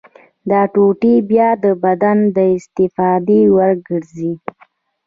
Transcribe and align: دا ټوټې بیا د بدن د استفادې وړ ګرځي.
دا 0.49 0.61
ټوټې 0.73 1.15
بیا 1.29 1.49
د 1.63 1.65
بدن 1.83 2.17
د 2.35 2.37
استفادې 2.57 3.41
وړ 3.55 3.71
ګرځي. 3.87 4.33